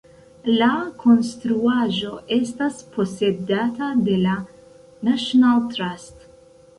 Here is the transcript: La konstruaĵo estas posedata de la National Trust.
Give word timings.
La 0.59 0.67
konstruaĵo 1.01 2.13
estas 2.37 2.79
posedata 2.95 3.91
de 4.07 4.15
la 4.23 4.33
National 5.11 5.61
Trust. 5.75 6.25